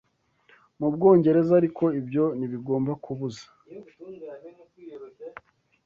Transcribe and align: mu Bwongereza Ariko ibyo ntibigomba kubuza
mu 0.79 0.87
Bwongereza 0.93 1.51
Ariko 1.61 1.83
ibyo 1.99 2.25
ntibigomba 2.37 2.91
kubuza 3.03 3.45